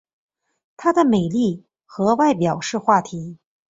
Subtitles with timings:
[0.77, 3.37] 她的美丽和外表是话题。